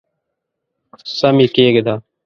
سم 1.17 1.35
یې 1.43 1.47
کښېږده! 1.53 1.95